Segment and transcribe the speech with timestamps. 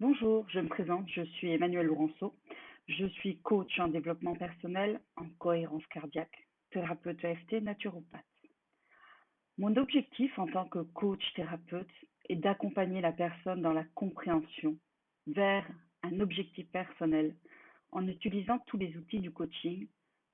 [0.00, 2.32] Bonjour, je me présente, je suis Emmanuel Laurenceau.
[2.86, 8.24] Je suis coach en développement personnel, en cohérence cardiaque, thérapeute EFT, naturopathe.
[9.58, 11.90] Mon objectif en tant que coach thérapeute
[12.28, 14.78] est d'accompagner la personne dans la compréhension
[15.26, 15.66] vers
[16.04, 17.34] un objectif personnel
[17.90, 19.88] en utilisant tous les outils du coaching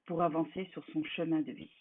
[0.04, 1.72] pour avancer sur son chemin de vie.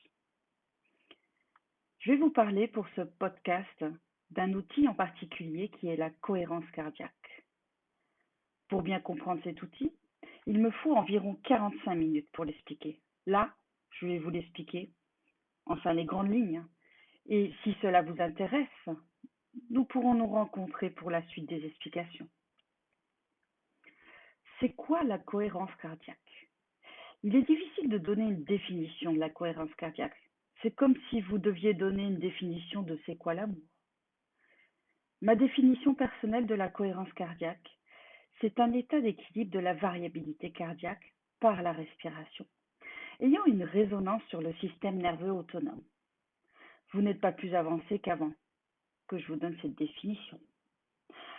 [1.99, 3.83] Je vais vous parler pour ce podcast
[4.31, 7.32] d'un outil en particulier qui est la cohérence cardiaque.
[8.73, 9.91] Pour bien comprendre cet outil,
[10.47, 12.99] il me faut environ 45 minutes pour l'expliquer.
[13.27, 13.53] Là,
[13.91, 14.89] je vais vous l'expliquer,
[15.67, 16.65] enfin les grandes lignes.
[17.27, 18.89] Et si cela vous intéresse,
[19.69, 22.27] nous pourrons nous rencontrer pour la suite des explications.
[24.59, 26.49] C'est quoi la cohérence cardiaque?
[27.21, 30.17] Il est difficile de donner une définition de la cohérence cardiaque.
[30.63, 33.69] C'est comme si vous deviez donner une définition de c'est quoi l'amour.
[35.21, 37.69] Ma définition personnelle de la cohérence cardiaque,
[38.43, 42.45] c'est un état d'équilibre de la variabilité cardiaque par la respiration,
[43.21, 45.81] ayant une résonance sur le système nerveux autonome.
[46.91, 48.33] Vous n'êtes pas plus avancé qu'avant
[49.07, 50.41] que je vous donne cette définition.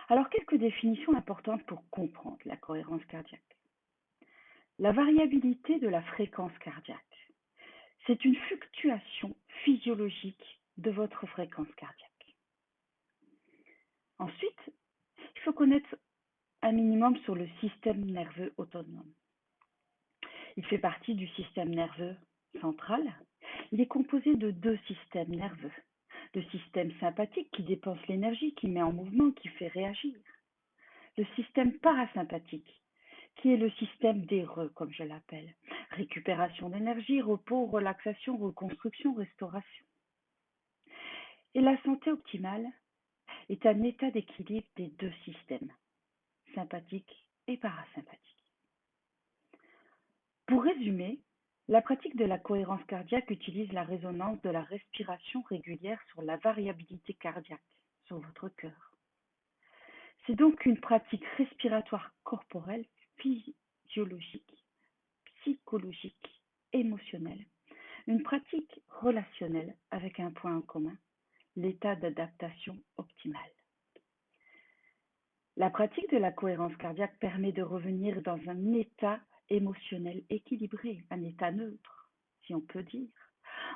[0.08, 3.42] Alors, quelques définitions importantes pour comprendre la cohérence cardiaque.
[4.78, 7.28] La variabilité de la fréquence cardiaque,
[8.06, 12.34] c'est une fluctuation physiologique de votre fréquence cardiaque.
[14.18, 14.72] Ensuite,
[15.18, 15.96] il faut connaître
[16.64, 19.12] un minimum sur le système nerveux autonome.
[20.56, 22.16] Il fait partie du système nerveux
[22.62, 23.02] central.
[23.70, 25.72] Il est composé de deux systèmes nerveux.
[26.34, 30.14] Le système sympathique qui dépense l'énergie, qui met en mouvement, qui fait réagir.
[31.18, 32.80] Le système parasympathique
[33.36, 35.54] qui est le système des comme je l'appelle.
[35.90, 39.84] Récupération d'énergie, repos, relaxation, reconstruction, restauration.
[41.54, 42.66] Et la santé optimale
[43.50, 45.70] est un état d'équilibre des deux systèmes
[47.46, 48.44] et parasympathique.
[50.46, 51.20] Pour résumer,
[51.68, 56.36] la pratique de la cohérence cardiaque utilise la résonance de la respiration régulière sur la
[56.36, 57.62] variabilité cardiaque,
[58.06, 58.92] sur votre cœur.
[60.26, 62.84] C'est donc une pratique respiratoire corporelle,
[63.16, 64.64] physiologique,
[65.40, 67.46] psychologique, émotionnelle,
[68.06, 70.96] une pratique relationnelle avec un point en commun,
[71.56, 73.53] l'état d'adaptation optimale.
[75.56, 81.22] La pratique de la cohérence cardiaque permet de revenir dans un état émotionnel équilibré, un
[81.22, 82.10] état neutre,
[82.44, 83.08] si on peut dire,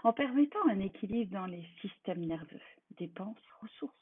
[0.03, 2.61] en permettant un équilibre dans les systèmes nerveux,
[2.97, 3.95] dépenses, ressources.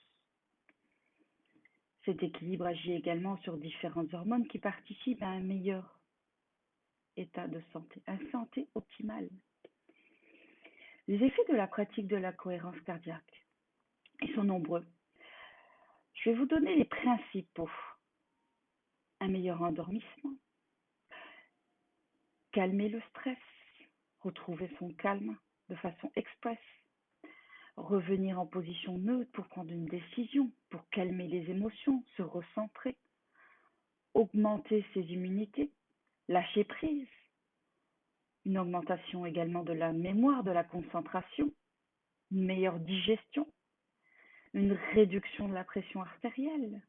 [2.06, 6.00] Cet équilibre agit également sur différentes hormones qui participent à un meilleur
[7.16, 9.28] état de santé, une santé optimale.
[11.08, 13.47] Les effets de la pratique de la cohérence cardiaque,
[14.22, 14.87] ils sont nombreux.
[16.26, 17.70] Je vais vous donner les principaux.
[19.20, 20.34] Un meilleur endormissement,
[22.50, 23.38] calmer le stress,
[24.22, 25.37] retrouver son calme
[25.69, 26.59] de façon express,
[27.76, 32.97] revenir en position neutre pour prendre une décision, pour calmer les émotions, se recentrer,
[34.12, 35.70] augmenter ses immunités,
[36.26, 37.06] lâcher prise,
[38.44, 41.53] une augmentation également de la mémoire, de la concentration,
[42.32, 43.47] une meilleure digestion,
[44.56, 46.81] une réduction de la pression artérielle,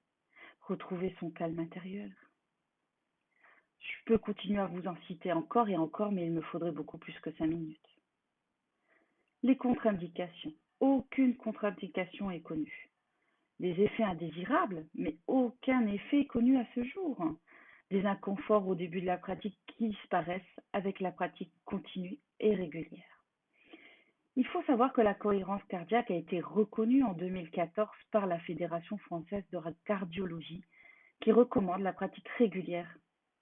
[0.61, 2.09] retrouver son calme intérieur.
[3.79, 6.97] Je peux continuer à vous en citer encore et encore, mais il me faudrait beaucoup
[6.97, 7.99] plus que cinq minutes.
[9.43, 10.53] Les contre-indications.
[10.79, 12.89] Aucune contre-indication est connue.
[13.59, 17.21] Les effets indésirables, mais aucun effet connu à ce jour.
[17.91, 20.41] Des inconforts au début de la pratique qui disparaissent
[20.71, 23.16] avec la pratique continue et régulière.
[24.37, 28.95] Il faut savoir que la cohérence cardiaque a été reconnue en 2014 par la Fédération
[28.99, 30.63] française de cardiologie
[31.21, 32.87] qui recommande la pratique régulière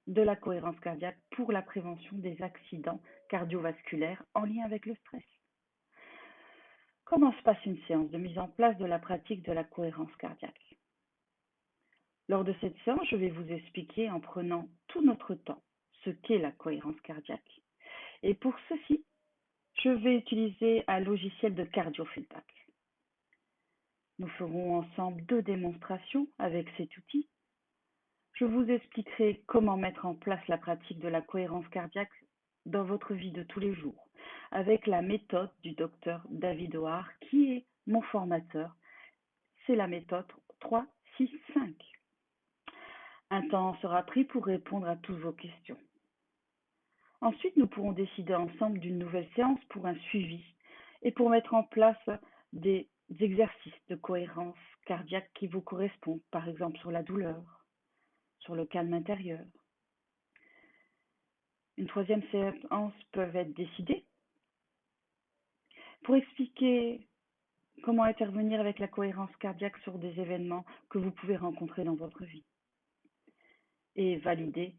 [0.08, 5.26] de la cohérence cardiaque pour la prévention des accidents cardiovasculaires en lien avec le stress.
[7.04, 10.16] Comment se passe une séance de mise en place de la pratique de la cohérence
[10.16, 10.78] cardiaque?
[12.30, 15.62] Lors de cette séance, je vais vous expliquer en prenant tout notre temps
[16.06, 17.62] ce qu'est la cohérence cardiaque.
[18.24, 19.04] Et pour ceci,
[19.86, 22.68] je vais utiliser un logiciel de cardiofeedback.
[24.18, 27.30] Nous ferons ensemble deux démonstrations avec cet outil.
[28.34, 32.26] Je vous expliquerai comment mettre en place la pratique de la cohérence cardiaque
[32.66, 34.08] dans votre vie de tous les jours
[34.50, 38.76] avec la méthode du docteur David O'Hare qui est mon formateur.
[39.68, 40.26] C'est la méthode
[40.62, 40.88] 3,
[41.18, 41.70] 6, 5.
[43.30, 45.78] Un temps sera pris pour répondre à toutes vos questions.
[47.22, 50.44] Ensuite, nous pourrons décider ensemble d'une nouvelle séance pour un suivi
[51.02, 52.10] et pour mettre en place
[52.54, 52.88] des
[53.20, 57.66] exercices de cohérence cardiaque qui vous correspondent, par exemple sur la douleur,
[58.40, 59.44] sur le calme intérieur.
[61.78, 64.06] Une troisième séance peut être décidée
[66.04, 67.08] pour expliquer
[67.84, 72.24] comment intervenir avec la cohérence cardiaque sur des événements que vous pouvez rencontrer dans votre
[72.24, 72.46] vie
[73.96, 74.76] et valider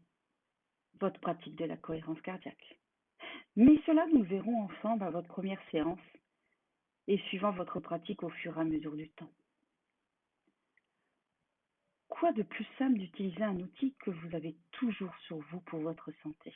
[0.99, 2.79] votre pratique de la cohérence cardiaque.
[3.55, 5.99] Mais cela, nous verrons ensemble à votre première séance
[7.07, 9.31] et suivant votre pratique au fur et à mesure du temps.
[12.07, 16.11] Quoi de plus simple d'utiliser un outil que vous avez toujours sur vous pour votre
[16.23, 16.53] santé?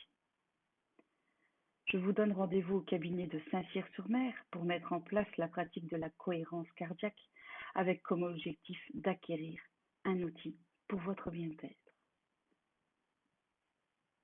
[1.86, 5.96] Je vous donne rendez-vous au cabinet de Saint-Cyr-sur-Mer pour mettre en place la pratique de
[5.96, 7.20] la cohérence cardiaque
[7.74, 9.60] avec comme objectif d'acquérir
[10.04, 10.56] un outil
[10.88, 11.81] pour votre bien-être.